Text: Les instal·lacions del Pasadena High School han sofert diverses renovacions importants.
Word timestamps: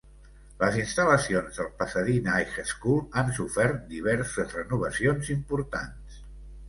Les 0.61 0.77
instal·lacions 0.83 1.59
del 1.59 1.67
Pasadena 1.81 2.39
High 2.45 2.57
School 2.71 3.03
han 3.23 3.29
sofert 3.37 3.85
diverses 3.95 4.57
renovacions 4.59 5.31
importants. 5.37 6.19